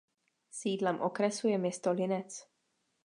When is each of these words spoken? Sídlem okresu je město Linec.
Sídlem 0.49 0.99
okresu 1.01 1.47
je 1.47 1.57
město 1.57 1.91
Linec. 1.91 2.45